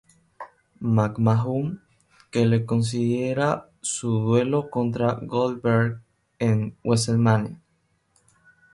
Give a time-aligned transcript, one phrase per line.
[0.95, 1.79] McMahon,
[2.31, 6.01] que le concediera su duelo contra Goldberg
[6.39, 7.59] en Wrestlemania.